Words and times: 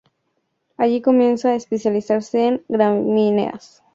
Allí 0.77 0.99
comienza 1.03 1.49
a 1.49 1.53
especializarse 1.55 2.47
en 2.47 2.63
gramíneas. 2.67 3.83